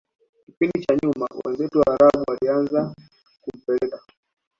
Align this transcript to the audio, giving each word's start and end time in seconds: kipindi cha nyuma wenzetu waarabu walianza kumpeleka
kipindi 0.45 0.77
cha 0.85 0.93
nyuma 1.01 1.25
wenzetu 1.43 1.75
waarabu 1.81 2.23
walianza 2.29 2.81
kumpeleka 3.41 3.97